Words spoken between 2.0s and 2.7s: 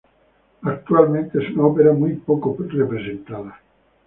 poco